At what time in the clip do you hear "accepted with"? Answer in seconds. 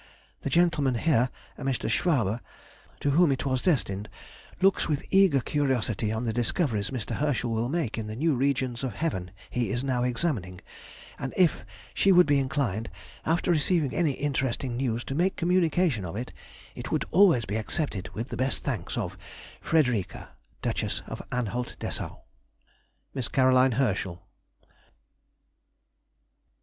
17.55-18.29